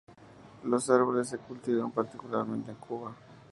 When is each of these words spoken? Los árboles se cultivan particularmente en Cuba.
Los 0.63 0.89
árboles 0.89 1.29
se 1.29 1.37
cultivan 1.37 1.91
particularmente 1.91 2.71
en 2.71 2.77
Cuba. 2.77 3.15